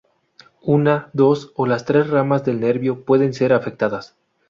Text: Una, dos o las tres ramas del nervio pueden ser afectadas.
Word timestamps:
Una, 0.65 1.11
dos 1.13 1.51
o 1.55 1.67
las 1.67 1.85
tres 1.85 2.07
ramas 2.09 2.43
del 2.43 2.59
nervio 2.59 3.05
pueden 3.05 3.35
ser 3.35 3.53
afectadas. 3.53 4.15